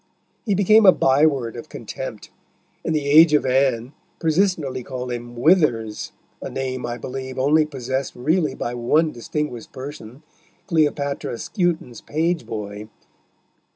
He 0.47 0.55
became 0.55 0.87
a 0.87 0.91
byword 0.91 1.55
of 1.55 1.69
contempt, 1.69 2.31
and 2.83 2.95
the 2.95 3.05
Age 3.05 3.35
of 3.35 3.45
Anne 3.45 3.93
persistently 4.17 4.81
called 4.81 5.11
him 5.11 5.35
Withers, 5.35 6.11
a 6.41 6.49
name, 6.49 6.87
I 6.87 6.97
believe, 6.97 7.37
only 7.37 7.67
possessed 7.67 8.15
really 8.15 8.55
by 8.55 8.73
one 8.73 9.11
distinguished 9.11 9.71
person, 9.71 10.23
Cleopatra 10.65 11.37
Skewton's 11.37 12.01
page 12.01 12.47
boy. 12.47 12.89